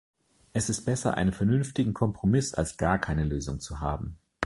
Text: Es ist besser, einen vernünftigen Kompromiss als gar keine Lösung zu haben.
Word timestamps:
Es 0.53 0.71
ist 0.71 0.85
besser, 0.85 1.15
einen 1.15 1.31
vernünftigen 1.31 1.93
Kompromiss 1.93 2.55
als 2.55 2.77
gar 2.77 2.97
keine 2.97 3.23
Lösung 3.23 3.59
zu 3.59 3.81
haben. 3.81 4.17